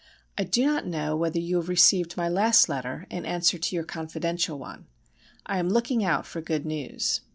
[0.35, 3.83] I do not know whether you have received my last letter in answer to your
[3.83, 4.87] confidential one.
[5.45, 7.21] I am looking out for good news.